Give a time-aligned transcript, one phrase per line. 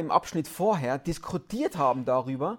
[0.00, 2.58] im Abschnitt vorher diskutiert haben darüber,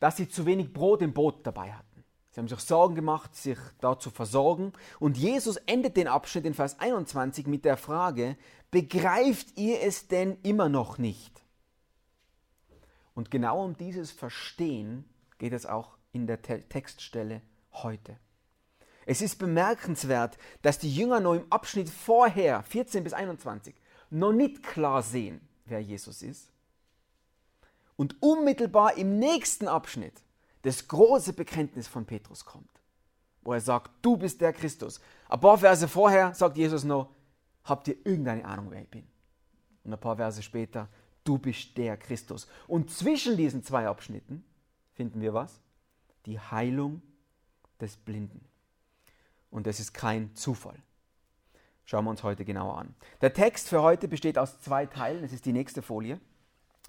[0.00, 2.04] dass sie zu wenig Brot im Boot dabei hatten.
[2.30, 4.72] Sie haben sich Sorgen gemacht, sich da zu versorgen.
[4.98, 8.36] Und Jesus endet den Abschnitt in Vers 21 mit der Frage,
[8.70, 11.42] begreift ihr es denn immer noch nicht?
[13.14, 15.04] Und genau um dieses Verstehen
[15.38, 18.16] geht es auch in der Textstelle heute.
[19.06, 23.74] Es ist bemerkenswert, dass die Jünger noch im Abschnitt vorher, 14 bis 21,
[24.10, 25.40] noch nicht klar sehen,
[25.70, 26.50] wer Jesus ist.
[27.96, 30.22] Und unmittelbar im nächsten Abschnitt
[30.62, 32.80] das große Bekenntnis von Petrus kommt,
[33.42, 35.00] wo er sagt, du bist der Christus.
[35.28, 37.10] Ein paar Verse vorher sagt Jesus noch,
[37.64, 39.06] habt ihr irgendeine Ahnung, wer ich bin?
[39.84, 40.88] Und ein paar Verse später,
[41.24, 42.46] du bist der Christus.
[42.66, 44.44] Und zwischen diesen zwei Abschnitten
[44.92, 45.60] finden wir was?
[46.26, 47.02] Die Heilung
[47.80, 48.44] des Blinden.
[49.50, 50.80] Und das ist kein Zufall.
[51.90, 52.94] Schauen wir uns heute genauer an.
[53.20, 55.22] Der Text für heute besteht aus zwei Teilen.
[55.22, 56.20] Das ist die nächste Folie.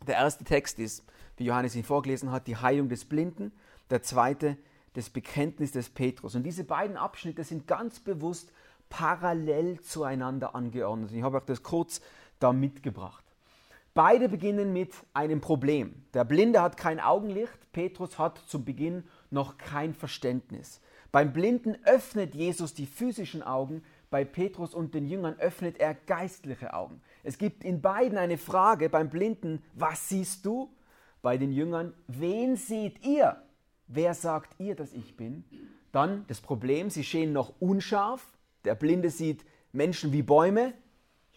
[0.05, 1.03] Der erste Text ist,
[1.37, 3.51] wie Johannes ihn vorgelesen hat, die Heilung des Blinden.
[3.89, 4.57] Der zweite,
[4.93, 6.35] das Bekenntnis des Petrus.
[6.35, 8.51] Und diese beiden Abschnitte sind ganz bewusst
[8.89, 11.11] parallel zueinander angeordnet.
[11.13, 11.99] Ich habe euch das kurz
[12.37, 13.26] da mitgebracht.
[13.95, 16.05] Beide beginnen mit einem Problem.
[16.13, 20.79] Der Blinde hat kein Augenlicht, Petrus hat zu Beginn noch kein Verständnis.
[21.11, 26.73] Beim Blinden öffnet Jesus die physischen Augen, bei Petrus und den Jüngern öffnet er geistliche
[26.76, 27.01] Augen.
[27.23, 30.70] Es gibt in beiden eine Frage, beim Blinden, was siehst du?
[31.23, 33.41] Bei den Jüngern, wen seht ihr?
[33.87, 35.45] Wer sagt ihr, dass ich bin?
[35.91, 38.37] Dann das Problem, sie stehen noch unscharf.
[38.65, 40.73] Der Blinde sieht Menschen wie Bäume,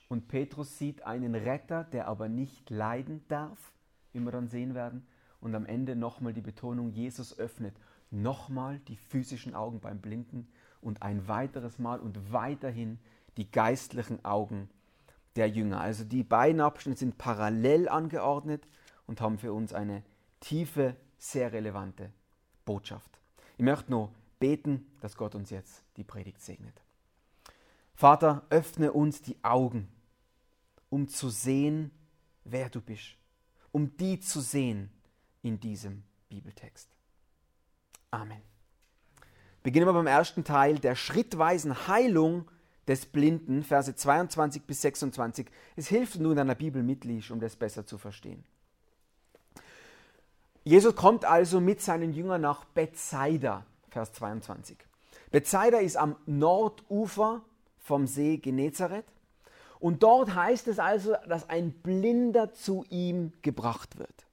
[0.08, 3.72] und Petrus sieht einen Retter, der aber nicht leiden darf,
[4.12, 5.06] wie wir dann sehen werden.
[5.40, 7.74] Und am Ende nochmal die Betonung, Jesus öffnet
[8.10, 10.48] nochmal die physischen Augen beim Blinden
[10.84, 12.98] und ein weiteres Mal und weiterhin
[13.36, 14.68] die geistlichen Augen
[15.36, 15.80] der Jünger.
[15.80, 18.66] Also die beiden Abschnitte sind parallel angeordnet
[19.06, 20.02] und haben für uns eine
[20.40, 22.12] tiefe, sehr relevante
[22.64, 23.18] Botschaft.
[23.56, 26.82] Ich möchte nur beten, dass Gott uns jetzt die Predigt segnet.
[27.94, 29.88] Vater, öffne uns die Augen
[30.94, 31.90] um zu sehen,
[32.44, 33.16] wer du bist,
[33.72, 34.90] um die zu sehen
[35.42, 36.88] in diesem Bibeltext.
[38.12, 38.53] Amen.
[39.64, 42.50] Beginnen wir beim ersten Teil der schrittweisen Heilung
[42.86, 45.46] des Blinden, Verse 22 bis 26.
[45.74, 48.44] Es hilft nun, in der Bibel mitliest, um das besser zu verstehen.
[50.64, 54.76] Jesus kommt also mit seinen Jüngern nach Bethsaida, Vers 22.
[55.30, 57.40] Bethsaida ist am Nordufer
[57.78, 59.06] vom See Genezareth
[59.80, 64.26] und dort heißt es also, dass ein Blinder zu ihm gebracht wird.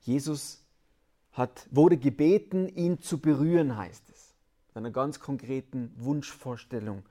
[0.00, 0.65] Jesus
[1.36, 4.34] hat, wurde gebeten, ihn zu berühren, heißt es.
[4.68, 7.02] Mit einer ganz konkreten Wunschvorstellung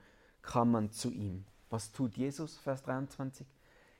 [0.42, 1.44] kam man zu ihm.
[1.70, 3.46] Was tut Jesus, Vers 23?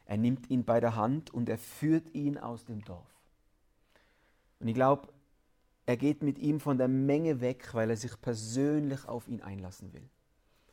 [0.04, 3.08] Er nimmt ihn bei der Hand und er führt ihn aus dem Dorf.
[4.58, 5.08] Und ich glaube,
[5.84, 9.92] er geht mit ihm von der Menge weg, weil er sich persönlich auf ihn einlassen
[9.92, 10.08] will.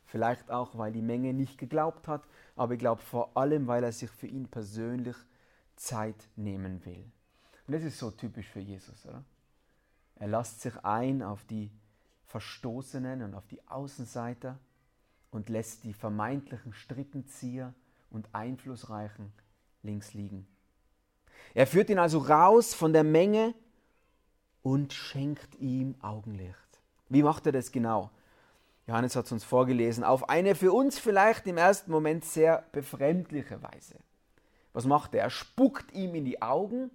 [0.04, 2.26] Vielleicht auch, weil die Menge nicht geglaubt hat,
[2.56, 5.16] aber ich glaube vor allem, weil er sich für ihn persönlich
[5.76, 7.04] Zeit nehmen will.
[7.66, 9.24] Und das ist so typisch für Jesus, oder?
[10.16, 11.70] Er lässt sich ein auf die
[12.26, 14.58] Verstoßenen und auf die Außenseiter
[15.30, 17.74] und lässt die vermeintlichen Strippenzieher
[18.10, 19.32] und Einflussreichen
[19.82, 20.46] links liegen.
[21.54, 23.54] Er führt ihn also raus von der Menge
[24.62, 26.56] und schenkt ihm Augenlicht.
[27.08, 28.10] Wie macht er das genau?
[28.86, 33.62] Johannes hat es uns vorgelesen, auf eine für uns vielleicht im ersten Moment sehr befremdliche
[33.62, 33.96] Weise.
[34.72, 35.22] Was macht er?
[35.22, 36.90] Er spuckt ihm in die Augen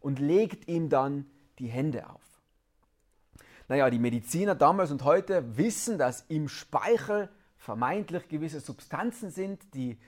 [0.00, 1.26] und legt ihm dann
[1.58, 2.20] die Hände auf.
[3.68, 9.98] Naja, die Mediziner damals und heute wissen, dass im Speichel vermeintlich gewisse Substanzen sind, die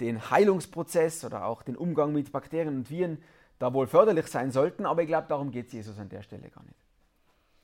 [0.00, 3.22] den Heilungsprozess oder auch den Umgang mit Bakterien und Viren
[3.58, 6.50] da wohl förderlich sein sollten, aber ich glaube, darum geht es Jesus an der Stelle
[6.50, 6.74] gar nicht.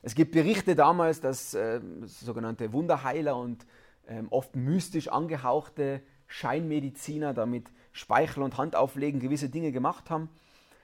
[0.02, 3.66] Es gibt Berichte damals, dass äh, sogenannte Wunderheiler und
[4.06, 10.28] äh, oft mystisch angehauchte Scheinmediziner damit Speichel und Handauflegen gewisse Dinge gemacht haben.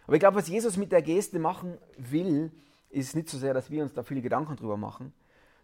[0.06, 2.50] Aber ich glaube, was Jesus mit der Geste machen will,
[2.94, 5.12] ist nicht so sehr, dass wir uns da viele Gedanken drüber machen,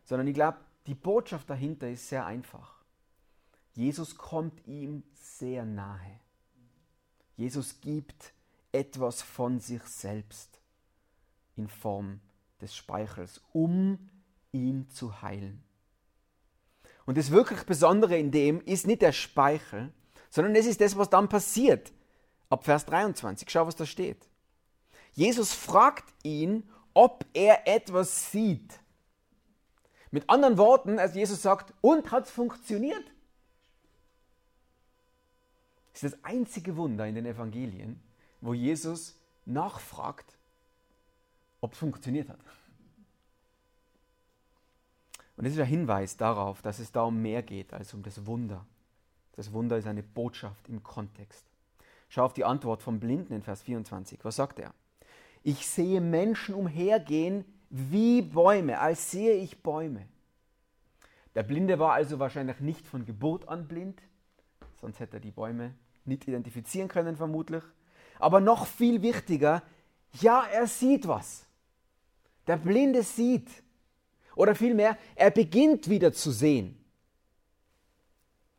[0.04, 2.80] sondern ich glaube, die Botschaft dahinter ist sehr einfach.
[3.74, 6.20] Jesus kommt ihm sehr nahe.
[7.36, 8.32] Jesus gibt
[8.72, 10.60] etwas von sich selbst
[11.56, 12.20] in Form
[12.60, 14.10] des Speichels, um
[14.52, 15.62] ihn zu heilen.
[17.06, 19.92] Und das wirklich Besondere in dem ist nicht der Speichel,
[20.28, 21.92] sondern es ist das, was dann passiert.
[22.48, 24.28] Ab Vers 23, schau, was da steht.
[25.12, 28.80] Jesus fragt ihn, ob er etwas sieht.
[30.10, 33.04] Mit anderen Worten, als Jesus sagt, und hat es funktioniert?
[35.92, 38.00] Das ist das einzige Wunder in den Evangelien,
[38.40, 40.36] wo Jesus nachfragt,
[41.60, 42.38] ob es funktioniert hat.
[45.36, 48.26] Und das ist ein Hinweis darauf, dass es da um mehr geht als um das
[48.26, 48.66] Wunder.
[49.36, 51.46] Das Wunder ist eine Botschaft im Kontext.
[52.08, 54.18] Schau auf die Antwort vom Blinden in Vers 24.
[54.24, 54.74] Was sagt er?
[55.42, 60.06] Ich sehe Menschen umhergehen wie Bäume, als sehe ich Bäume.
[61.34, 64.02] Der Blinde war also wahrscheinlich nicht von Geburt an blind,
[64.80, 67.62] sonst hätte er die Bäume nicht identifizieren können vermutlich.
[68.18, 69.62] Aber noch viel wichtiger,
[70.20, 71.46] ja, er sieht was.
[72.46, 73.48] Der Blinde sieht.
[74.34, 76.76] Oder vielmehr, er beginnt wieder zu sehen.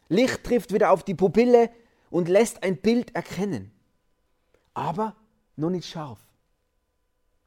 [0.07, 1.69] Licht trifft wieder auf die Pupille
[2.09, 3.71] und lässt ein Bild erkennen.
[4.73, 5.15] Aber
[5.55, 6.19] noch nicht scharf.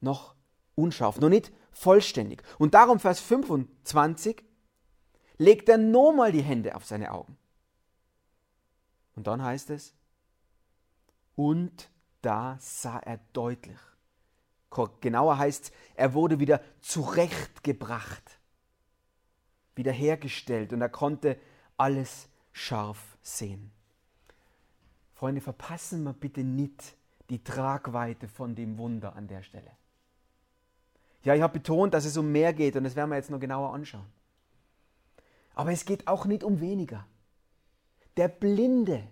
[0.05, 0.35] Noch
[0.75, 2.43] unscharf, noch nicht vollständig.
[2.59, 4.45] Und darum Vers 25
[5.39, 7.37] legt er nochmal die Hände auf seine Augen.
[9.17, 9.95] Und dann heißt es,
[11.37, 11.91] und
[12.23, 13.79] da sah er deutlich.
[15.01, 18.41] Genauer heißt es, er wurde wieder zurechtgebracht,
[19.77, 21.39] wiederhergestellt und er konnte
[21.77, 23.71] alles scharf sehen.
[25.15, 26.97] Freunde, verpassen wir bitte nicht
[27.31, 29.71] die Tragweite von dem Wunder an der Stelle.
[31.25, 33.41] Ja, ich habe betont, dass es um mehr geht und das werden wir jetzt noch
[33.41, 34.06] genauer anschauen.
[35.55, 37.06] Aber es geht auch nicht um weniger.
[38.17, 39.03] Der Blinde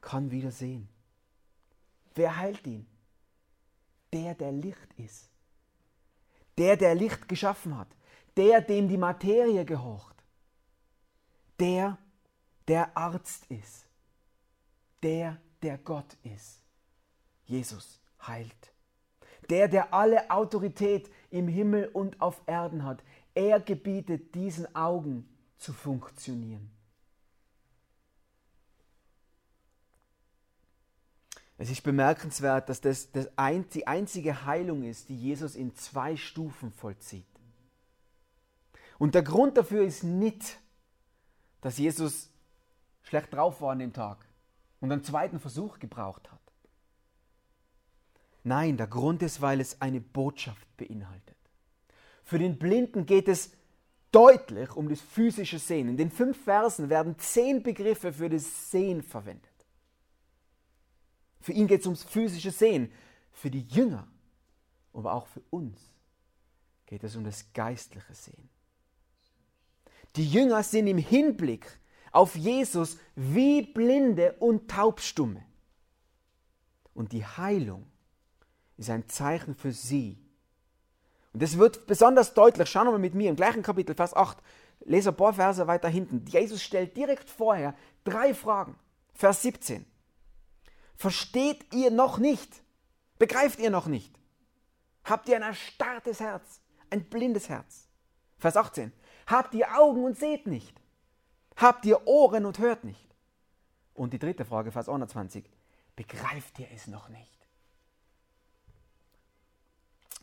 [0.00, 0.88] kann wieder sehen.
[2.14, 2.86] Wer heilt ihn?
[4.12, 5.28] Der, der Licht ist.
[6.56, 7.88] Der, der Licht geschaffen hat.
[8.36, 10.16] Der, dem die Materie gehorcht.
[11.60, 11.98] Der,
[12.68, 13.86] der Arzt ist.
[15.02, 16.62] Der, der Gott ist.
[17.44, 18.72] Jesus heilt.
[19.50, 23.02] Der, der alle Autorität im Himmel und auf Erden hat.
[23.34, 26.70] Er gebietet diesen Augen zu funktionieren.
[31.58, 36.16] Es ist bemerkenswert, dass das, das ein, die einzige Heilung ist, die Jesus in zwei
[36.16, 37.24] Stufen vollzieht.
[38.98, 40.58] Und der Grund dafür ist nicht,
[41.60, 42.30] dass Jesus
[43.02, 44.18] schlecht drauf war an dem Tag
[44.80, 46.45] und einen zweiten Versuch gebraucht hat.
[48.46, 51.36] Nein, der Grund ist, weil es eine Botschaft beinhaltet.
[52.22, 53.50] Für den Blinden geht es
[54.12, 55.88] deutlich um das physische Sehen.
[55.88, 59.50] In den fünf Versen werden zehn Begriffe für das Sehen verwendet.
[61.40, 62.92] Für ihn geht es ums physische Sehen.
[63.32, 64.06] Für die Jünger,
[64.92, 65.80] aber auch für uns
[66.86, 68.48] geht es um das geistliche Sehen.
[70.14, 71.66] Die Jünger sind im Hinblick
[72.12, 75.44] auf Jesus wie Blinde und Taubstumme.
[76.94, 77.90] Und die Heilung
[78.76, 80.18] ist ein Zeichen für sie.
[81.32, 82.68] Und das wird besonders deutlich.
[82.68, 84.38] Schauen wir mal mit mir im gleichen Kapitel, Vers 8.
[84.80, 86.24] Lese ein paar Verse weiter hinten.
[86.26, 87.74] Jesus stellt direkt vorher
[88.04, 88.76] drei Fragen.
[89.12, 89.84] Vers 17.
[90.96, 92.62] Versteht ihr noch nicht?
[93.18, 94.18] Begreift ihr noch nicht?
[95.04, 97.88] Habt ihr ein erstarrtes Herz, ein blindes Herz?
[98.38, 98.92] Vers 18.
[99.26, 100.80] Habt ihr Augen und seht nicht?
[101.56, 103.14] Habt ihr Ohren und hört nicht?
[103.94, 105.44] Und die dritte Frage, Vers 21.
[105.96, 107.35] Begreift ihr es noch nicht?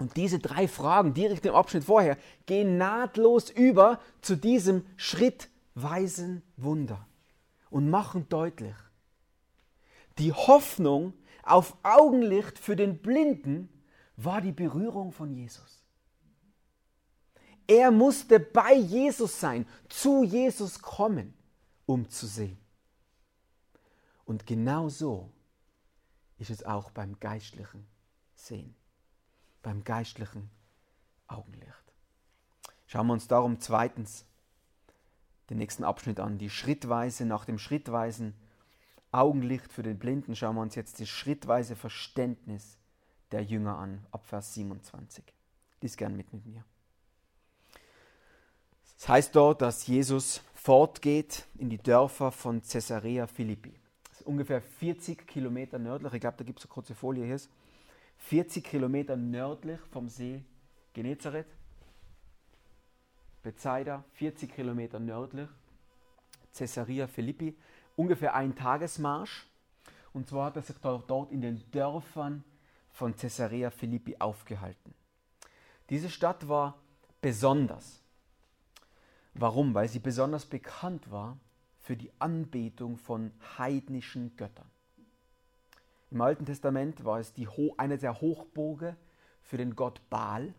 [0.04, 7.08] Und diese drei Fragen direkt im Abschnitt vorher gehen nahtlos über zu diesem schrittweisen Wunder
[7.70, 8.76] und machen deutlich,
[10.18, 13.70] die Hoffnung auf Augenlicht für den Blinden
[14.18, 15.82] war die Berührung von Jesus.
[17.66, 21.34] Er musste bei Jesus sein, zu Jesus kommen,
[21.86, 22.58] um zu sehen.
[24.26, 25.32] Und genau so
[26.40, 27.88] ist es auch beim geistlichen
[28.36, 28.76] Sehen,
[29.64, 30.50] beim geistlichen
[31.28, 31.64] Augenlicht.
[32.86, 34.26] Schauen wir uns darum zweitens
[35.50, 38.36] den nächsten Abschnitt an, die schrittweise nach dem schrittweisen
[39.14, 42.80] Augenlicht für den Blinden schauen wir uns jetzt das schrittweise Verständnis
[43.32, 45.24] der Jünger an, ab Vers 27.
[45.82, 46.66] Lies gern mit mit mir.
[48.98, 53.74] Es heißt dort, dass Jesus fortgeht in die Dörfer von Caesarea Philippi.
[54.10, 57.40] Das ist ungefähr 40 Kilometer nördlich, ich glaube, da gibt es eine kurze Folie hier.
[58.24, 60.42] 40 Kilometer nördlich vom See
[60.94, 61.48] Genezareth.
[63.44, 65.50] Bethsaida, 40 Kilometer nördlich.
[66.58, 67.58] Caesarea Philippi
[67.98, 69.46] ungefähr ein Tagesmarsch.
[70.14, 72.44] Und zwar hat er sich dort in den Dörfern
[72.92, 74.94] von Caesarea Philippi aufgehalten.
[75.90, 76.80] Diese Stadt war
[77.22, 78.02] besonders.
[79.34, 79.74] Warum?
[79.74, 81.38] Weil sie besonders bekannt war
[81.82, 84.70] für die Anbetung von heidnischen Göttern.
[86.14, 88.96] Im Alten Testament war es die, eine der Hochburge
[89.42, 90.54] für den Gott Baal.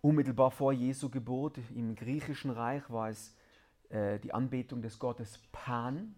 [0.00, 3.34] Unmittelbar vor Jesu Geburt im griechischen Reich war es
[3.90, 6.14] äh, die Anbetung des Gottes Pan,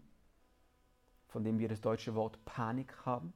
[1.26, 3.32] von dem wir das deutsche Wort Panik haben.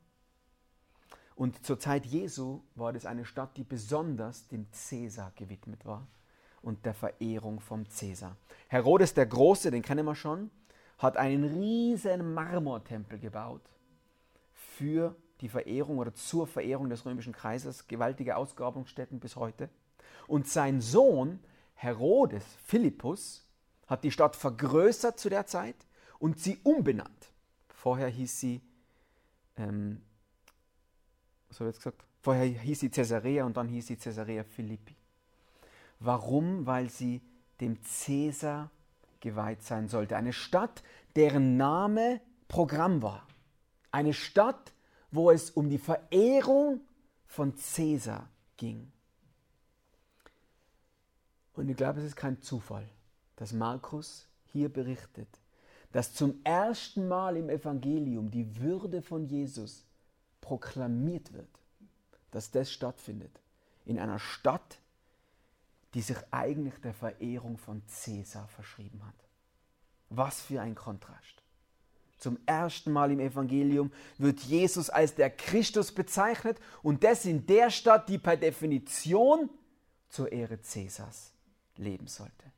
[1.35, 6.07] Und zur Zeit Jesu war das eine Stadt, die besonders dem Cäsar gewidmet war
[6.63, 8.37] und der Verehrung vom Cäsar.
[8.69, 10.53] Herodes der Große, den kennen wir schon,
[10.99, 13.63] hat einen riesen Marmortempel gebaut
[14.81, 19.69] für die Verehrung oder zur Verehrung des römischen Kaisers, gewaltige Ausgrabungsstätten bis heute.
[20.27, 21.39] Und sein Sohn
[21.75, 23.47] Herodes Philippus
[23.87, 25.77] hat die Stadt vergrößert zu der Zeit
[26.19, 27.33] und sie umbenannt.
[27.69, 28.63] Vorher hieß sie,
[29.59, 30.01] ähm,
[31.49, 32.05] was habe ich jetzt gesagt?
[32.23, 34.97] Vorher hieß sie Caesarea und dann hieß sie Caesarea Philippi.
[35.99, 36.65] Warum?
[36.65, 37.21] Weil sie
[37.61, 38.71] dem Cäsar
[39.21, 40.17] geweiht sein sollte.
[40.17, 40.83] Eine Stadt,
[41.17, 43.27] deren Name Programm war.
[43.91, 44.73] Eine Stadt,
[45.11, 46.81] wo es um die Verehrung
[47.27, 48.91] von Cäsar ging.
[51.55, 52.89] Und ich glaube, es ist kein Zufall,
[53.37, 55.29] dass Markus hier berichtet,
[55.93, 59.85] dass zum ersten Mal im Evangelium die Würde von Jesus
[60.41, 61.49] proklamiert wird,
[62.31, 63.41] dass das stattfindet.
[63.85, 64.79] In einer Stadt,
[65.95, 69.15] die sich eigentlich der Verehrung von Cäsar verschrieben hat.
[70.09, 71.40] Was für ein Kontrast.
[72.21, 77.71] Zum ersten Mal im Evangelium wird Jesus als der Christus bezeichnet und das in der
[77.71, 79.49] Stadt, die per Definition
[80.11, 81.33] zur Ehre Cäsars
[81.77, 82.53] leben sollte.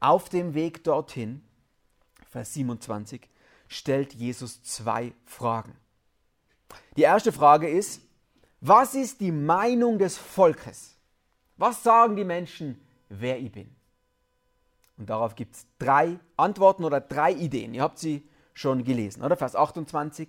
[0.00, 1.42] Auf dem Weg dorthin,
[2.28, 3.26] Vers 27,
[3.68, 5.74] stellt Jesus zwei Fragen.
[6.96, 8.02] Die erste Frage ist,
[8.60, 10.94] was ist die Meinung des Volkes?
[11.56, 13.74] Was sagen die Menschen, wer ich bin?
[15.00, 17.72] Und darauf gibt es drei Antworten oder drei Ideen.
[17.72, 19.34] Ihr habt sie schon gelesen, oder?
[19.34, 20.28] Vers 28.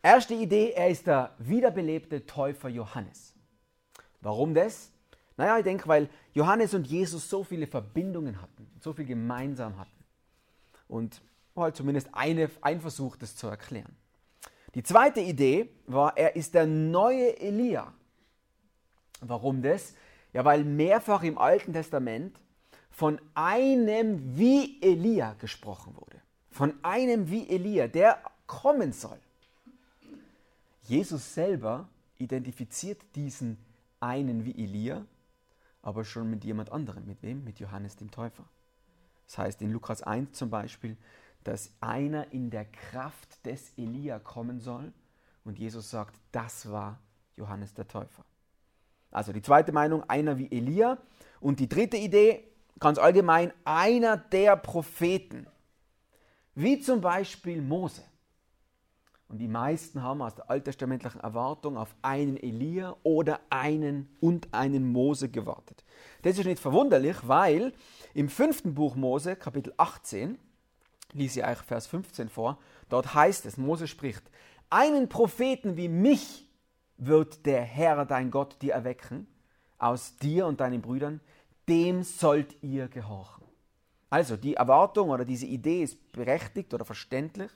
[0.00, 3.34] Erste Idee, er ist der wiederbelebte Täufer Johannes.
[4.20, 4.92] Warum das?
[5.36, 10.04] Naja, ich denke, weil Johannes und Jesus so viele Verbindungen hatten, so viel gemeinsam hatten.
[10.86, 11.20] Und
[11.56, 13.96] halt zumindest eine, ein Versuch, das zu erklären.
[14.76, 17.92] Die zweite Idee war, er ist der neue Elia.
[19.20, 19.94] Warum das?
[20.32, 22.38] Ja, weil mehrfach im Alten Testament
[22.90, 26.20] von einem wie Elia gesprochen wurde.
[26.50, 29.18] Von einem wie Elia, der kommen soll.
[30.82, 33.56] Jesus selber identifiziert diesen
[34.00, 35.06] einen wie Elia,
[35.82, 37.06] aber schon mit jemand anderem.
[37.06, 37.44] Mit wem?
[37.44, 38.44] Mit Johannes dem Täufer.
[39.26, 40.96] Das heißt in Lukas 1 zum Beispiel,
[41.44, 44.92] dass einer in der Kraft des Elia kommen soll.
[45.44, 46.98] Und Jesus sagt, das war
[47.36, 48.24] Johannes der Täufer.
[49.10, 50.98] Also die zweite Meinung, einer wie Elia.
[51.40, 52.49] Und die dritte Idee,
[52.80, 55.46] ganz allgemein, einer der Propheten.
[56.54, 58.02] Wie zum Beispiel Mose.
[59.28, 64.90] Und die meisten haben aus der alttestamentlichen Erwartung auf einen Elia oder einen und einen
[64.90, 65.84] Mose gewartet.
[66.22, 67.72] Das ist nicht verwunderlich, weil
[68.12, 70.36] im fünften Buch Mose, Kapitel 18,
[71.12, 72.58] lese ich euch Vers 15 vor.
[72.88, 74.24] Dort heißt es, Mose spricht,
[74.68, 76.48] einen Propheten wie mich
[76.96, 79.28] wird der Herr, dein Gott, dir erwecken,
[79.78, 81.20] aus dir und deinen Brüdern,
[81.70, 83.44] dem sollt ihr gehorchen.
[84.10, 87.50] Also die Erwartung oder diese Idee ist berechtigt oder verständlich.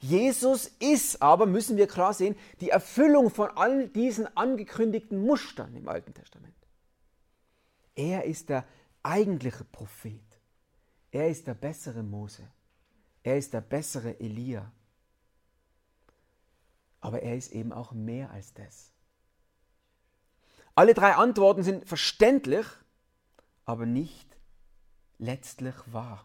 [0.00, 5.88] Jesus ist aber, müssen wir klar sehen, die Erfüllung von all diesen angekündigten Mustern im
[5.88, 6.56] Alten Testament.
[7.94, 8.64] Er ist der
[9.02, 10.24] eigentliche Prophet.
[11.12, 12.42] Er ist der bessere Mose.
[13.22, 14.72] Er ist der bessere Elia.
[17.00, 18.92] Aber er ist eben auch mehr als das.
[20.74, 22.66] Alle drei Antworten sind verständlich,
[23.70, 24.36] aber nicht
[25.18, 26.24] letztlich wahr.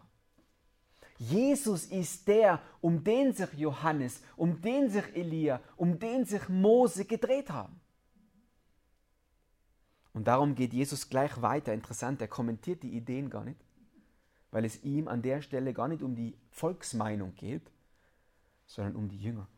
[1.18, 7.06] Jesus ist der, um den sich Johannes, um den sich Elia, um den sich Mose
[7.06, 7.80] gedreht haben.
[10.12, 11.72] Und darum geht Jesus gleich weiter.
[11.72, 13.66] Interessant, er kommentiert die Ideen gar nicht
[14.56, 17.70] weil es ihm an der Stelle gar nicht um die Volksmeinung geht,
[18.64, 19.48] sondern um die Jünger.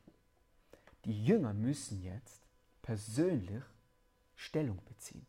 [1.05, 2.43] Die Jünger müssen jetzt
[2.83, 3.63] persönlich
[4.35, 5.25] Stellung beziehen.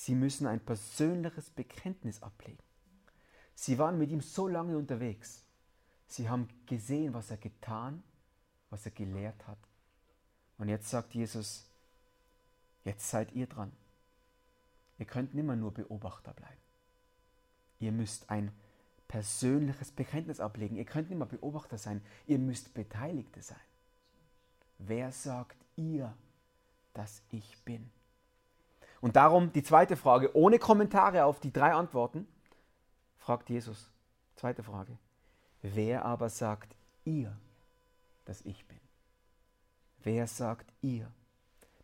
[0.00, 2.64] Sie müssen ein persönliches Bekenntnis ablegen.
[3.54, 5.44] Sie waren mit ihm so lange unterwegs.
[6.06, 8.02] Sie haben gesehen, was er getan,
[8.70, 9.58] was er gelehrt hat.
[10.56, 11.68] Und jetzt sagt Jesus,
[12.82, 13.72] jetzt seid ihr dran.
[14.98, 16.62] Ihr könnt nimmer nur Beobachter bleiben.
[17.78, 18.52] Ihr müsst ein
[19.06, 20.76] persönliches Bekenntnis ablegen.
[20.76, 22.00] Ihr könnt nicht mehr Beobachter sein.
[22.26, 23.60] Ihr müsst Beteiligte sein.
[24.78, 26.16] Wer sagt ihr,
[26.94, 27.90] dass ich bin?
[29.00, 32.26] Und darum die zweite Frage, ohne Kommentare auf die drei Antworten,
[33.18, 33.90] fragt Jesus.
[34.36, 34.96] Zweite Frage.
[35.62, 37.36] Wer aber sagt ihr,
[38.24, 38.78] dass ich bin?
[40.02, 41.10] Wer sagt ihr,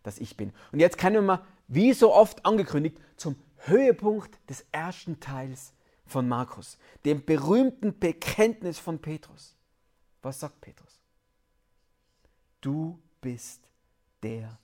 [0.03, 0.53] dass ich bin?
[0.73, 5.73] Und jetzt können wir, wie so oft angekündigt, zum Höhepunkt des ersten Teils
[6.07, 9.57] von Markus, dem berühmten Bekenntnis von Petrus.
[10.23, 11.01] Was sagt Petrus?
[12.61, 13.69] Du bist
[14.23, 14.59] der.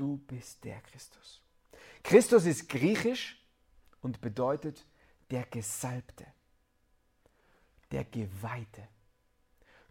[0.00, 1.42] Du bist der Christus.
[2.02, 3.38] Christus ist griechisch
[4.00, 4.86] und bedeutet
[5.30, 6.24] der Gesalbte,
[7.92, 8.88] der Geweihte.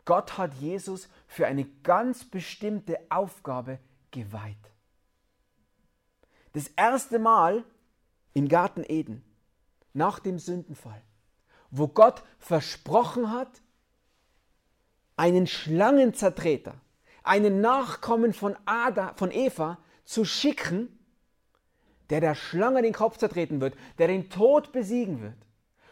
[0.06, 3.78] Gott hat Jesus für eine ganz bestimmte Aufgabe
[4.10, 4.58] geweiht.
[6.54, 7.64] Das erste Mal
[8.34, 9.24] im Garten Eden,
[9.94, 11.04] nach dem Sündenfall,
[11.70, 13.62] wo Gott versprochen hat,
[15.18, 16.74] einen Schlangenzertreter,
[17.22, 19.78] einen Nachkommen von, Ada, von Eva
[20.10, 20.90] zu schicken,
[22.10, 25.38] der der Schlange den Kopf zertreten wird, der den Tod besiegen wird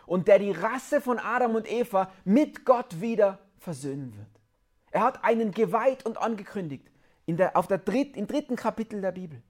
[0.07, 4.41] und der die Rasse von Adam und Eva mit Gott wieder versöhnen wird.
[4.89, 6.89] Er hat einen geweiht und angekündigt
[7.27, 9.43] in der, auf der dritt, im dritten Kapitel der Bibel,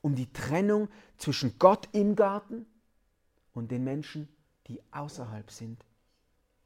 [0.00, 2.66] um die Trennung zwischen Gott im Garten
[3.52, 4.28] und den Menschen,
[4.66, 5.84] die außerhalb sind,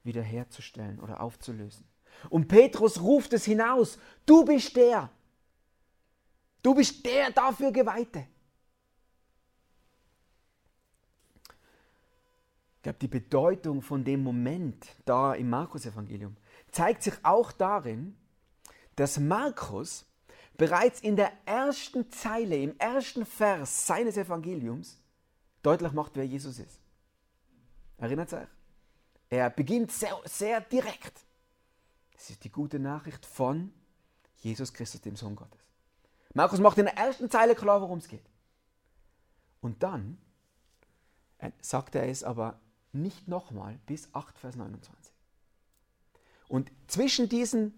[0.04, 1.86] wiederherzustellen oder aufzulösen.
[2.30, 5.10] Und Petrus ruft es hinaus, du bist der,
[6.64, 8.26] du bist der dafür Geweihte.
[12.76, 16.36] Ich glaube, die Bedeutung von dem Moment da im Markus-Evangelium
[16.70, 18.16] zeigt sich auch darin,
[18.96, 20.04] dass Markus
[20.56, 25.00] bereits in der ersten Zeile, im ersten Vers seines Evangeliums
[25.62, 26.78] deutlich macht, wer Jesus ist.
[27.96, 28.48] Erinnert euch?
[29.30, 31.24] Er beginnt sehr, sehr direkt.
[32.16, 33.72] Es ist die gute Nachricht von
[34.42, 35.63] Jesus Christus, dem Sohn Gottes.
[36.34, 38.28] Markus macht in der ersten Zeile klar, worum es geht.
[39.60, 40.18] Und dann
[41.38, 42.60] äh, sagt er es aber
[42.92, 45.12] nicht nochmal bis 8, Vers 29.
[46.48, 47.72] Und zwischen diesen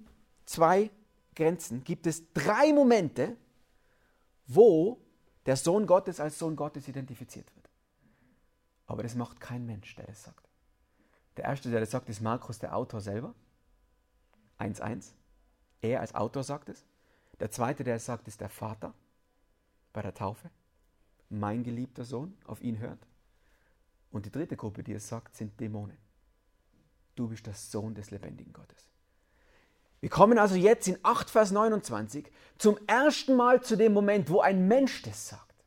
[0.45, 0.91] zwei
[1.35, 3.37] Grenzen gibt es drei Momente,
[4.47, 5.01] wo
[5.45, 7.71] der Sohn Gottes als Sohn Gottes identifiziert wird.
[8.87, 10.49] Aber das macht kein Mensch, der es sagt.
[11.37, 13.35] Der erste, der das sagt, ist Markus, der Autor selber.
[14.59, 15.13] 1.1.
[15.83, 16.87] Er als Autor sagt es.
[17.41, 18.95] Der zweite, der es sagt, ist der Vater
[19.93, 20.51] bei der Taufe.
[21.29, 23.07] Mein geliebter Sohn, auf ihn hört.
[24.11, 25.99] Und die dritte Gruppe, die es sagt, sind Dämonen.
[27.15, 28.87] Du bist der Sohn des lebendigen Gottes.
[30.01, 34.41] Wir kommen also jetzt in 8 Vers 29 zum ersten Mal zu dem Moment, wo
[34.41, 35.65] ein Mensch das sagt.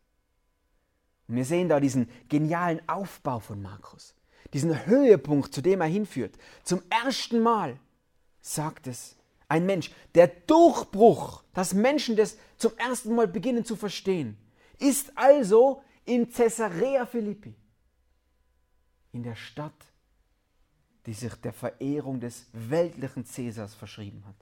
[1.28, 4.16] Und wir sehen da diesen genialen Aufbau von Markus,
[4.54, 6.38] diesen Höhepunkt, zu dem er hinführt.
[6.64, 7.80] Zum ersten Mal
[8.42, 9.16] sagt es
[9.50, 9.92] ein Mensch.
[10.16, 14.38] Der Durchbruch, dass Menschen das zum ersten Mal beginnen zu verstehen,
[14.80, 17.54] ist also in Caesarea Philippi,
[19.12, 19.74] in der Stadt
[21.10, 24.36] die sich der Verehrung des weltlichen Cäsars verschrieben hat.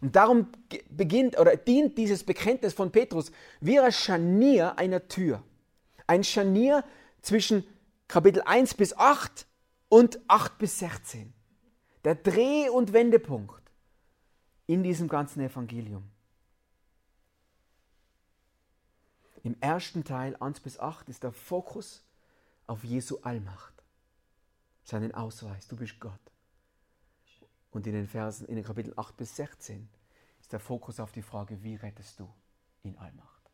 [0.00, 0.46] Und darum
[0.88, 5.42] beginnt oder dient dieses Bekenntnis von Petrus wie ein Scharnier einer Tür.
[6.06, 6.84] Ein Scharnier
[7.20, 7.66] zwischen
[8.06, 9.46] Kapitel 1 bis 8
[9.88, 11.32] und 8 bis 16.
[12.04, 13.63] Der Dreh- und Wendepunkt
[14.66, 16.10] in diesem ganzen Evangelium.
[19.42, 22.02] Im ersten Teil 1 bis 8 ist der Fokus
[22.66, 23.74] auf Jesu Allmacht
[24.84, 26.20] seinen Ausweis, du bist Gott.
[27.70, 29.88] Und in den Versen, in den Kapiteln 8 bis 16
[30.40, 32.32] ist der Fokus auf die Frage, wie rettest du
[32.82, 33.50] in Allmacht.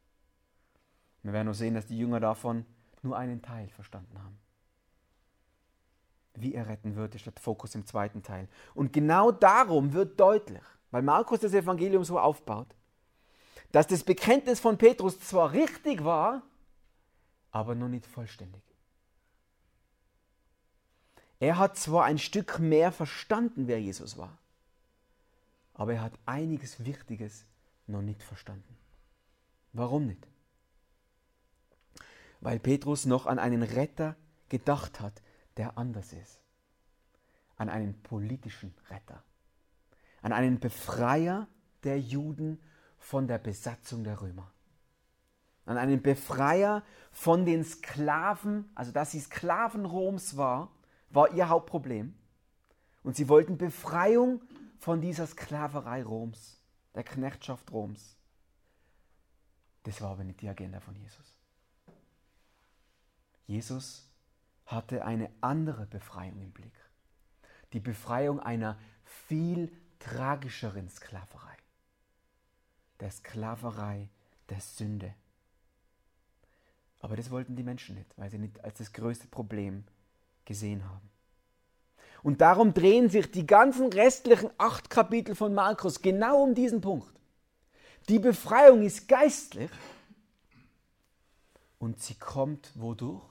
[1.23, 2.66] Wir werden nur sehen, dass die Jünger davon
[3.03, 4.38] nur einen Teil verstanden haben.
[6.35, 8.49] Wie er retten würde, statt Fokus im zweiten Teil.
[8.75, 12.74] Und genau darum wird deutlich, weil Markus das Evangelium so aufbaut,
[13.72, 16.42] dass das Bekenntnis von Petrus zwar richtig war,
[17.53, 18.62] aber noch nicht vollständig.
[21.38, 24.37] Er hat zwar ein Stück mehr verstanden, wer Jesus war,
[25.74, 27.44] aber er hat einiges Wichtiges
[27.87, 28.76] noch nicht verstanden.
[29.72, 30.26] Warum nicht?
[32.40, 34.16] Weil Petrus noch an einen Retter
[34.48, 35.22] gedacht hat,
[35.57, 36.40] der anders ist.
[37.57, 39.22] An einen politischen Retter.
[40.23, 41.49] An einen Befreier
[41.85, 42.61] der Juden
[42.99, 44.53] von der Besatzung der Römer.
[45.65, 50.71] An einen Befreier von den Sklaven, also dass sie Sklaven Roms war
[51.11, 52.15] war ihr Hauptproblem.
[53.03, 54.41] Und sie wollten Befreiung
[54.79, 56.63] von dieser Sklaverei Roms,
[56.95, 58.17] der Knechtschaft Roms.
[59.83, 61.37] Das war aber nicht die Agenda von Jesus.
[63.47, 64.09] Jesus
[64.67, 66.75] hatte eine andere Befreiung im Blick.
[67.73, 71.57] Die Befreiung einer viel tragischeren Sklaverei.
[72.99, 74.09] Der Sklaverei
[74.49, 75.15] der Sünde.
[77.01, 79.85] Aber das wollten die Menschen nicht, weil sie nicht als das größte Problem
[80.45, 81.09] gesehen haben.
[82.23, 87.09] Und darum drehen sich die ganzen restlichen acht Kapitel von Markus genau um diesen Punkt.
[88.09, 89.71] Die Befreiung ist geistlich
[91.79, 93.23] und sie kommt wodurch?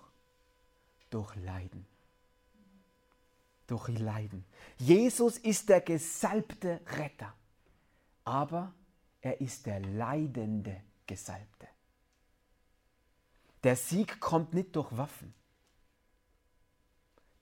[1.12, 1.86] Durch Leiden.
[3.70, 4.46] Durch Leiden.
[4.80, 7.32] Jesus ist der gesalbte Retter,
[8.24, 8.74] aber
[9.22, 11.68] er ist der leidende Gesalbte.
[13.64, 15.36] Der Sieg kommt nicht durch Waffen.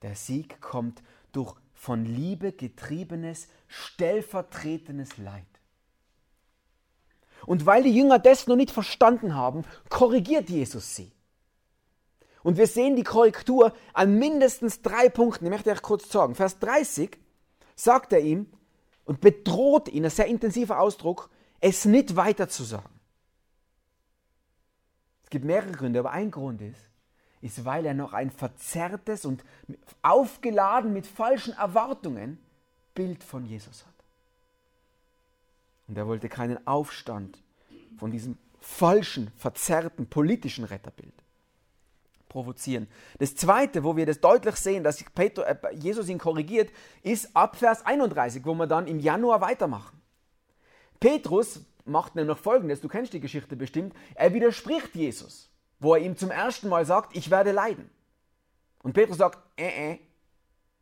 [0.01, 5.45] Der Sieg kommt durch von Liebe getriebenes, stellvertretendes Leid.
[7.45, 11.13] Und weil die Jünger das noch nicht verstanden haben, korrigiert Jesus sie.
[12.47, 15.43] Und wir sehen die Korrektur an mindestens drei Punkten.
[15.43, 16.33] Ich möchte euch kurz sagen.
[16.33, 17.17] Vers 30
[17.75, 18.49] sagt er ihm
[19.03, 21.29] und bedroht ihn, ein sehr intensiver Ausdruck,
[21.59, 23.01] es nicht weiter zu sagen.
[25.25, 26.79] Es gibt mehrere Gründe, aber ein Grund ist,
[27.41, 29.43] ist, weil er noch ein verzerrtes und
[30.01, 32.37] aufgeladen mit falschen Erwartungen
[32.95, 34.05] Bild von Jesus hat.
[35.89, 37.43] Und er wollte keinen Aufstand
[37.97, 41.16] von diesem falschen, verzerrten politischen Retterbild
[42.37, 42.87] provozieren.
[43.17, 46.69] Das zweite, wo wir das deutlich sehen, dass äh, Jesus ihn korrigiert,
[47.01, 49.99] ist ab Vers 31, wo wir dann im Januar weitermachen.
[50.99, 56.15] Petrus macht nämlich folgendes, du kennst die Geschichte bestimmt, er widerspricht Jesus, wo er ihm
[56.15, 57.89] zum ersten Mal sagt, ich werde leiden.
[58.83, 59.99] Und Petrus sagt, äh, äh,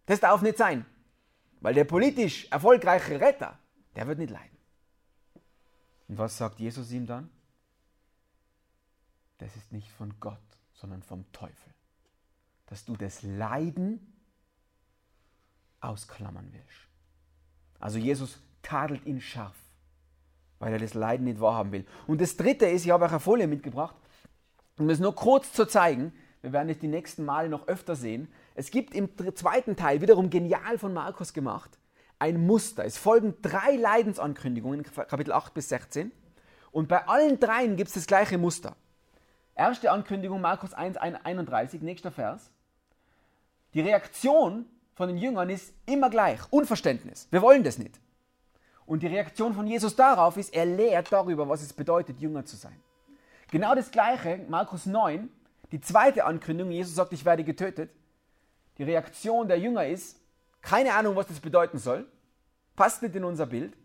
[0.07, 0.85] das darf nicht sein,
[1.61, 3.57] weil der politisch erfolgreiche Retter,
[3.95, 4.57] der wird nicht leiden.
[6.09, 7.29] Und was sagt Jesus ihm dann?
[9.37, 10.44] Das ist nicht von Gott,
[10.75, 11.73] sondern vom Teufel.
[12.67, 14.13] Dass du das Leiden
[15.81, 16.87] ausklammern willst.
[17.79, 19.55] Also Jesus tadelt ihn scharf
[20.59, 21.85] weil er das Leiden nicht wahrhaben will.
[22.07, 23.95] Und das dritte ist, ich habe euch eine Folie mitgebracht,
[24.77, 28.27] um es nur kurz zu zeigen, wir werden es die nächsten Male noch öfter sehen.
[28.53, 31.77] Es gibt im zweiten Teil, wiederum genial von Markus gemacht,
[32.19, 32.85] ein Muster.
[32.85, 36.11] Es folgen drei Leidensankündigungen, Kapitel 8 bis 16.
[36.71, 38.75] Und bei allen dreien gibt es das gleiche Muster.
[39.55, 42.51] Erste Ankündigung, Markus 1, 31, nächster Vers.
[43.73, 46.41] Die Reaktion von den Jüngern ist immer gleich.
[46.51, 47.27] Unverständnis.
[47.31, 47.99] Wir wollen das nicht.
[48.85, 52.57] Und die Reaktion von Jesus darauf ist, er lehrt darüber, was es bedeutet, Jünger zu
[52.57, 52.79] sein.
[53.49, 55.29] Genau das gleiche, Markus 9,
[55.71, 57.91] die zweite Ankündigung, Jesus sagt, ich werde getötet.
[58.77, 60.19] Die Reaktion der Jünger ist,
[60.61, 62.05] keine Ahnung, was das bedeuten soll,
[62.75, 63.75] passt nicht in unser Bild.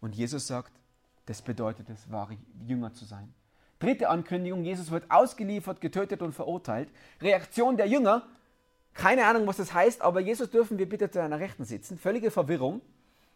[0.00, 0.72] Und Jesus sagt,
[1.26, 3.32] das bedeutet es, wahre Jünger zu sein.
[3.78, 6.88] Dritte Ankündigung, Jesus wird ausgeliefert, getötet und verurteilt.
[7.20, 8.26] Reaktion der Jünger,
[8.94, 11.98] keine Ahnung, was das heißt, aber Jesus dürfen wir bitte zu einer Rechten sitzen.
[11.98, 12.80] Völlige Verwirrung.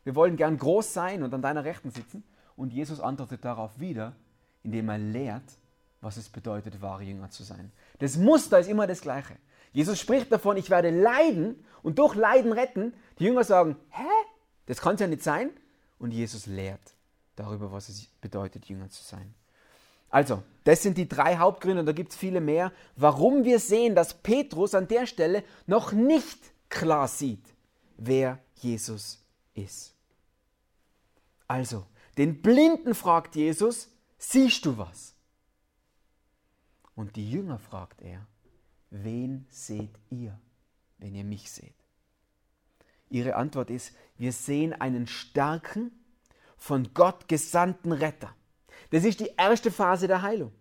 [0.02, 2.24] Wir wollen gern groß sein und an deiner Rechten sitzen.
[2.56, 4.16] Und Jesus antwortet darauf wieder,
[4.64, 5.44] indem er lehrt,
[6.00, 7.70] was es bedeutet, wahre Jünger zu sein.
[8.00, 9.36] Das Muster ist immer das gleiche.
[9.72, 12.92] Jesus spricht davon, ich werde leiden und durch Leiden retten.
[13.18, 14.02] Die Jünger sagen, hä?
[14.66, 15.50] Das kann es ja nicht sein.
[15.98, 16.94] Und Jesus lehrt
[17.36, 19.34] darüber, was es bedeutet, Jünger zu sein.
[20.12, 23.94] Also, das sind die drei Hauptgründe und da gibt es viele mehr, warum wir sehen,
[23.94, 27.44] dass Petrus an der Stelle noch nicht klar sieht,
[27.96, 29.94] wer Jesus ist.
[31.48, 31.86] Also,
[32.18, 35.14] den Blinden fragt Jesus, siehst du was?
[36.94, 38.26] Und die Jünger fragt er,
[38.90, 40.38] wen seht ihr,
[40.98, 41.74] wenn ihr mich seht?
[43.08, 45.90] Ihre Antwort ist, wir sehen einen starken,
[46.58, 48.32] von Gott gesandten Retter.
[48.90, 50.52] Das ist die erste Phase der Heilung,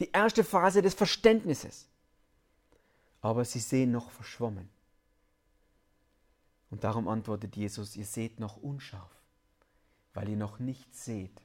[0.00, 1.88] die erste Phase des Verständnisses.
[3.20, 4.68] Aber sie sehen noch verschwommen.
[6.70, 9.10] Und darum antwortet Jesus, ihr seht noch unscharf,
[10.12, 11.40] weil ihr noch nicht seht,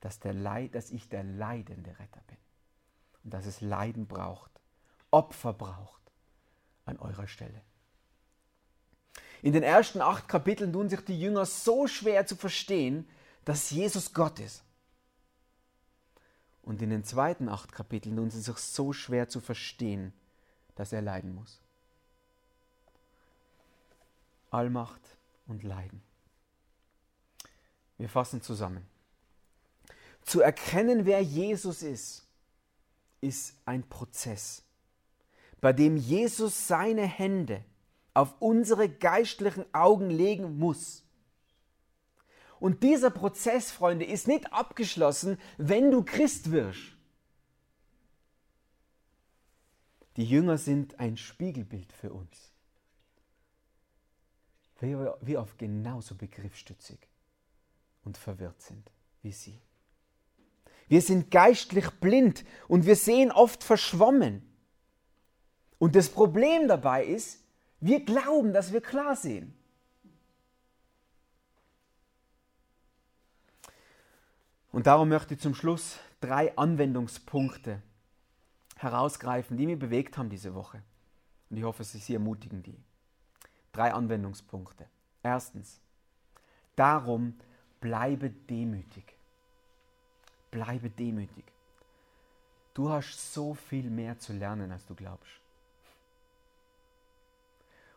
[0.00, 2.36] dass, der Leid, dass ich der leidende Retter bin.
[3.24, 4.50] Und dass es Leiden braucht,
[5.10, 6.02] Opfer braucht
[6.84, 7.62] an eurer Stelle.
[9.42, 13.08] In den ersten acht Kapiteln tun sich die Jünger so schwer zu verstehen,
[13.44, 14.62] dass Jesus Gott ist.
[16.64, 20.12] Und in den zweiten acht Kapiteln tun sie sich so schwer zu verstehen,
[20.74, 21.60] dass er leiden muss.
[24.50, 25.00] Allmacht
[25.46, 26.02] und Leiden.
[27.98, 28.86] Wir fassen zusammen.
[30.22, 32.26] Zu erkennen, wer Jesus ist,
[33.20, 34.62] ist ein Prozess,
[35.60, 37.62] bei dem Jesus seine Hände
[38.14, 41.03] auf unsere geistlichen Augen legen muss.
[42.64, 46.96] Und dieser Prozess, Freunde, ist nicht abgeschlossen, wenn du Christ wirst.
[50.16, 52.54] Die Jünger sind ein Spiegelbild für uns
[54.90, 56.98] wir oft genauso begriffsstützig
[58.04, 58.90] und verwirrt sind
[59.22, 59.58] wie sie.
[60.88, 64.42] Wir sind geistlich blind und wir sehen oft verschwommen.
[65.78, 67.42] Und das Problem dabei ist,
[67.80, 69.56] wir glauben, dass wir klar sehen.
[74.74, 77.80] Und darum möchte ich zum Schluss drei Anwendungspunkte
[78.74, 80.82] herausgreifen, die mich bewegt haben diese Woche.
[81.48, 82.76] Und ich hoffe, sie ermutigen die.
[83.70, 84.86] Drei Anwendungspunkte.
[85.22, 85.80] Erstens,
[86.74, 87.38] darum
[87.80, 89.04] bleibe demütig.
[90.50, 91.44] Bleibe demütig.
[92.74, 95.40] Du hast so viel mehr zu lernen, als du glaubst.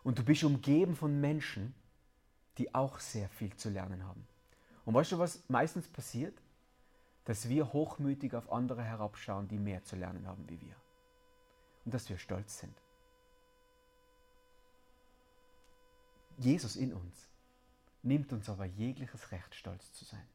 [0.04, 1.74] Und du bist umgeben von Menschen,
[2.60, 4.28] die auch sehr viel zu lernen haben.
[4.86, 6.40] Und weißt du, was meistens passiert?
[7.28, 10.76] Dass wir hochmütig auf andere herabschauen, die mehr zu lernen haben wie wir.
[11.84, 12.82] Und dass wir stolz sind.
[16.38, 17.28] Jesus in uns
[18.02, 20.26] nimmt uns aber jegliches Recht, stolz zu sein.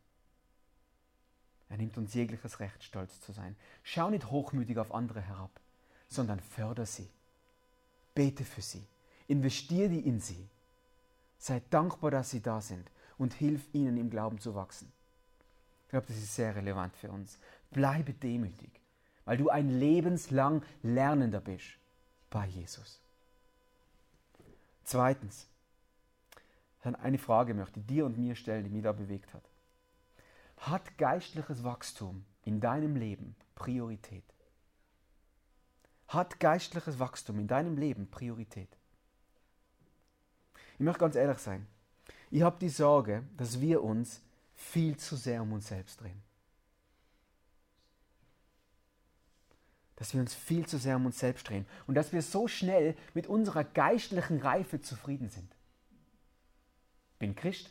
[1.71, 3.57] Er nimmt uns jegliches Recht, stolz zu sein.
[3.83, 5.63] Schau nicht hochmütig auf andere herab,
[6.09, 7.09] sondern förder sie.
[8.15, 8.87] Bete für sie.
[9.29, 10.47] Investier die in sie.
[11.39, 14.93] Sei dankbar, dass sie da sind und hilf ihnen im Glauben zu wachsen.
[15.93, 17.39] Ich glaube, das ist sehr relevant für uns.
[17.71, 18.81] Bleibe demütig,
[19.27, 21.77] weil du ein lebenslang Lernender bist
[22.31, 22.99] bei Jesus.
[24.85, 25.49] Zweitens,
[26.83, 29.43] eine Frage möchte ich dir und mir stellen, die mich da bewegt hat.
[30.57, 34.25] Hat geistliches Wachstum in deinem Leben Priorität?
[36.09, 38.79] Hat geistliches Wachstum in deinem Leben Priorität?
[40.79, 41.67] Ich möchte ganz ehrlich sein.
[42.31, 44.23] Ich habe die Sorge, dass wir uns
[44.63, 46.23] viel zu sehr um uns selbst drehen.
[49.97, 52.97] Dass wir uns viel zu sehr um uns selbst drehen und dass wir so schnell
[53.15, 55.55] mit unserer geistlichen Reife zufrieden sind.
[57.19, 57.71] Bin Christ,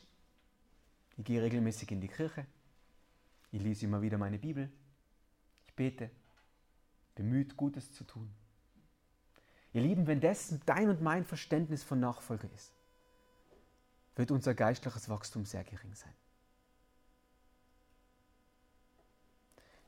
[1.17, 2.45] ich gehe regelmäßig in die Kirche,
[3.51, 4.71] ich lese immer wieder meine Bibel,
[5.67, 6.09] ich bete,
[7.15, 8.31] bemüht, Gutes zu tun.
[9.73, 12.73] Ihr Lieben, wenn das dein und mein Verständnis von Nachfolge ist,
[14.15, 16.13] wird unser geistliches Wachstum sehr gering sein.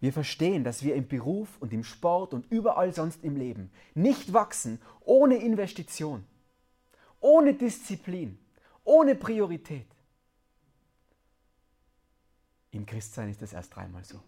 [0.03, 4.33] Wir verstehen, dass wir im Beruf und im Sport und überall sonst im Leben nicht
[4.33, 6.25] wachsen ohne Investition,
[7.21, 8.37] ohne Disziplin,
[8.83, 9.87] ohne Priorität.
[12.71, 14.19] Im Christsein ist das erst dreimal so.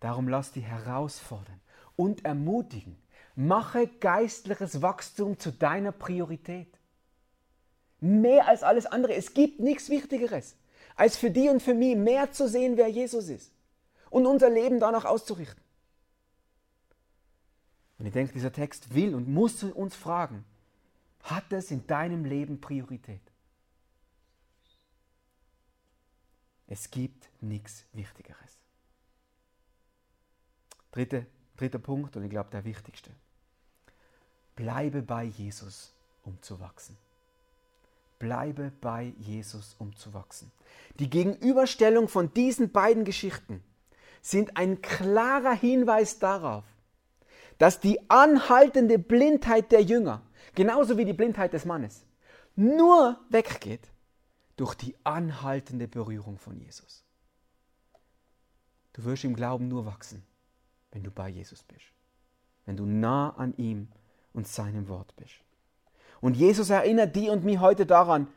[0.00, 1.60] Darum lass dich herausfordern
[1.94, 2.96] und ermutigen,
[3.36, 6.78] Mache geistliches Wachstum zu deiner Priorität.
[8.00, 9.14] Mehr als alles andere.
[9.14, 10.56] Es gibt nichts Wichtigeres,
[10.96, 13.52] als für dich und für mich mehr zu sehen, wer Jesus ist.
[14.10, 15.62] Und unser Leben danach auszurichten.
[17.98, 20.44] Und ich denke, dieser Text will und muss uns fragen,
[21.22, 23.20] hat es in deinem Leben Priorität?
[26.66, 28.58] Es gibt nichts Wichtigeres.
[30.92, 31.26] Dritte,
[31.56, 33.10] dritter Punkt und ich glaube der wichtigste.
[34.56, 35.92] Bleibe bei Jesus,
[36.24, 36.96] um zu wachsen.
[38.20, 40.52] Bleibe bei Jesus, um zu wachsen.
[41.00, 43.64] Die Gegenüberstellung von diesen beiden Geschichten
[44.22, 46.64] sind ein klarer Hinweis darauf,
[47.58, 50.22] dass die anhaltende Blindheit der Jünger,
[50.54, 52.04] genauso wie die Blindheit des Mannes,
[52.54, 53.90] nur weggeht
[54.56, 57.02] durch die anhaltende Berührung von Jesus.
[58.92, 60.22] Du wirst im Glauben nur wachsen,
[60.92, 61.86] wenn du bei Jesus bist,
[62.66, 63.88] wenn du nah an ihm
[64.34, 65.40] und seinem Wort bist.
[66.20, 68.28] Und Jesus erinnert die und mich heute daran,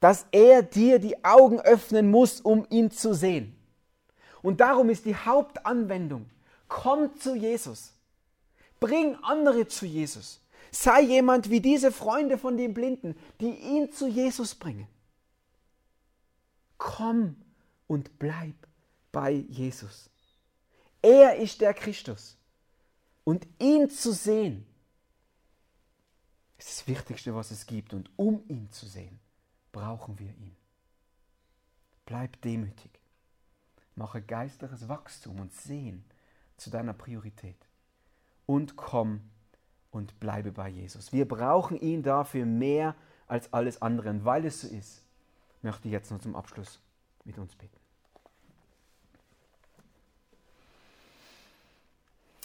[0.00, 3.56] dass er dir die Augen öffnen muss, um ihn zu sehen.
[4.42, 6.28] Und darum ist die Hauptanwendung,
[6.68, 7.92] komm zu Jesus.
[8.80, 10.40] Bring andere zu Jesus.
[10.72, 14.88] Sei jemand wie diese Freunde von den Blinden, die ihn zu Jesus bringen.
[16.78, 17.36] Komm
[17.86, 18.54] und bleib
[19.12, 20.10] bei Jesus.
[21.00, 22.36] Er ist der Christus.
[23.22, 24.66] Und ihn zu sehen,
[26.62, 27.92] ist das Wichtigste, was es gibt.
[27.92, 29.18] Und um ihn zu sehen,
[29.72, 30.56] brauchen wir ihn.
[32.06, 33.00] Bleib demütig.
[33.94, 36.04] Mache geistliches Wachstum und Sehen
[36.56, 37.56] zu deiner Priorität.
[38.46, 39.20] Und komm
[39.90, 41.12] und bleibe bei Jesus.
[41.12, 42.94] Wir brauchen ihn dafür mehr
[43.26, 44.10] als alles andere.
[44.10, 45.02] Und weil es so ist,
[45.62, 46.80] möchte ich jetzt noch zum Abschluss
[47.24, 47.81] mit uns beten.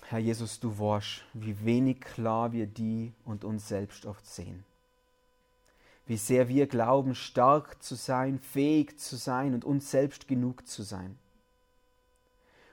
[0.09, 4.63] Herr Jesus, du warst, wie wenig klar wir die und uns selbst oft sehen.
[6.05, 10.83] Wie sehr wir glauben, stark zu sein, fähig zu sein und uns selbst genug zu
[10.83, 11.19] sein.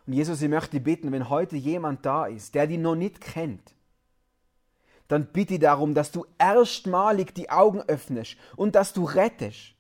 [0.07, 3.75] Und Jesus, ich möchte bitten, wenn heute jemand da ist, der die noch nicht kennt,
[5.09, 9.75] dann bitte darum, dass du erstmalig die Augen öffnest und dass du rettest.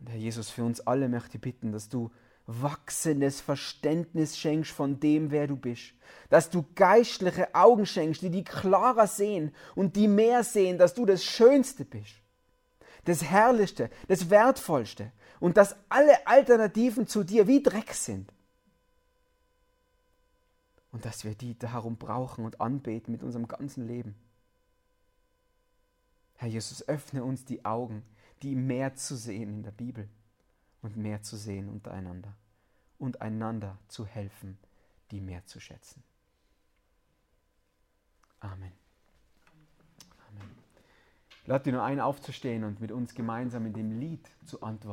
[0.00, 2.10] Und Herr Jesus, für uns alle möchte ich bitten, dass du
[2.46, 5.92] wachsendes Verständnis schenkst von dem, wer du bist.
[6.30, 11.06] Dass du geistliche Augen schenkst, die die klarer sehen und die mehr sehen, dass du
[11.06, 12.14] das Schönste bist,
[13.04, 18.32] das Herrlichste, das Wertvollste und dass alle Alternativen zu dir wie Dreck sind.
[20.96, 24.14] und dass wir die darum brauchen und anbeten mit unserem ganzen Leben.
[26.36, 28.02] Herr Jesus, öffne uns die Augen,
[28.40, 30.08] die mehr zu sehen in der Bibel
[30.86, 32.32] und mehr zu sehen untereinander
[32.96, 34.56] und einander zu helfen,
[35.10, 36.04] die mehr zu schätzen.
[38.38, 38.72] Amen.
[40.28, 40.50] Amen.
[41.44, 44.76] Lade dir nur ein, aufzustehen und mit uns gemeinsam in dem Lied zu antworten.